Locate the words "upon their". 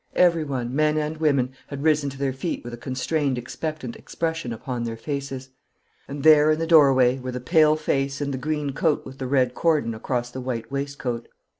4.51-4.97